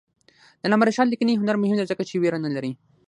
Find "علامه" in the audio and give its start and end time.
0.67-0.85